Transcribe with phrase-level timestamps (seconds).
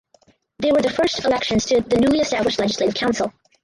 [0.57, 3.31] They were the first elections to the newly established Legislative Council.